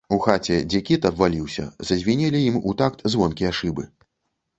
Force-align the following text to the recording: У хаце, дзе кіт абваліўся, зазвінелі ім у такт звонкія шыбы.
У 0.15 0.17
хаце, 0.25 0.55
дзе 0.69 0.79
кіт 0.87 1.01
абваліўся, 1.09 1.65
зазвінелі 1.89 2.39
ім 2.47 2.57
у 2.71 2.73
такт 2.81 3.05
звонкія 3.17 3.51
шыбы. 3.59 3.83